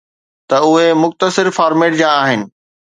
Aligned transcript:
ته 0.49 0.55
اهي 0.69 0.87
مختصر 1.03 1.47
فارميٽ 1.57 1.91
جا 2.05 2.09
آهن 2.25 2.41